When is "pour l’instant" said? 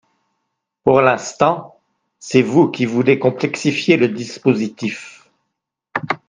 0.83-1.79